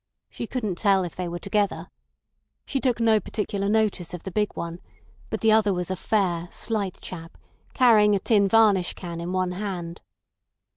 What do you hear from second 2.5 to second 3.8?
She took no particular